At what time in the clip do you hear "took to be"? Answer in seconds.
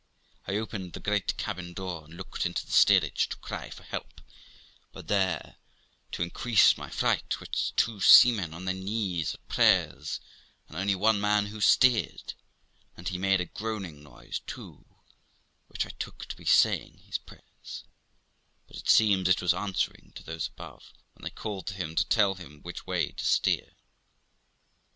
15.99-16.45